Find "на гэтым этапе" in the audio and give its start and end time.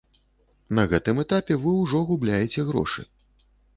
0.77-1.57